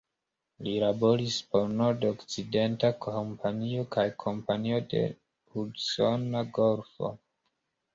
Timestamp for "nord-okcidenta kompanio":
1.81-3.87